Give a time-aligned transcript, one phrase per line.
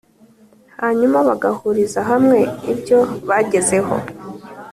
[0.79, 2.39] hanyuma bagahuriza hamwe
[2.71, 3.95] ibyo bagezeho